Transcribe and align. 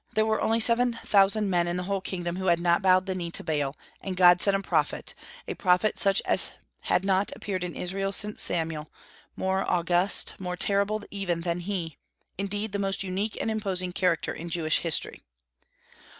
There 0.15 0.25
were 0.25 0.41
only 0.41 0.59
seven 0.59 0.93
thousand 1.05 1.51
men 1.51 1.67
in 1.67 1.77
the 1.77 1.83
whole 1.83 2.01
kingdom 2.01 2.37
who 2.37 2.47
had 2.47 2.59
not 2.59 2.81
bowed 2.81 3.05
the 3.05 3.13
knee 3.13 3.29
to 3.29 3.43
Baal, 3.43 3.75
and 4.01 4.17
God 4.17 4.41
sent 4.41 4.57
a 4.57 4.61
prophet, 4.63 5.13
a 5.47 5.53
prophet 5.53 5.99
such 5.99 6.23
as 6.25 6.53
had 6.79 7.05
not 7.05 7.31
appeared 7.35 7.63
in 7.63 7.75
Israel 7.75 8.11
since 8.11 8.41
Samuel; 8.41 8.91
more 9.35 9.63
august, 9.69 10.33
more 10.39 10.57
terrible 10.57 11.03
even 11.11 11.41
than 11.41 11.59
he; 11.59 11.97
indeed, 12.35 12.71
the 12.71 12.79
most 12.79 13.03
unique 13.03 13.37
and 13.39 13.51
imposing 13.51 13.93
character 13.93 14.33
in 14.33 14.49
Jewish 14.49 14.79
history. 14.79 15.21